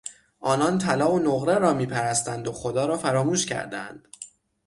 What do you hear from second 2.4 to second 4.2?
و خدا را فراموش کردهاند.